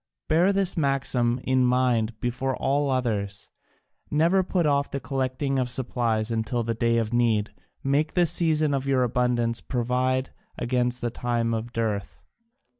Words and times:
Bear 0.27 0.51
this 0.51 0.75
maxim 0.75 1.39
in 1.43 1.63
mind 1.63 2.19
before 2.19 2.55
all 2.55 2.89
others 2.89 3.51
never 4.09 4.41
put 4.41 4.65
off 4.65 4.89
the 4.89 4.99
collecting 4.99 5.59
of 5.59 5.69
supplies 5.69 6.31
until 6.31 6.63
the 6.63 6.73
day 6.73 6.97
of 6.97 7.13
need, 7.13 7.53
make 7.83 8.15
the 8.15 8.25
season 8.25 8.73
of 8.73 8.87
your 8.87 9.03
abundance 9.03 9.61
provide 9.61 10.31
against 10.57 11.01
the 11.01 11.11
time 11.11 11.53
of 11.53 11.71
dearth. 11.71 12.23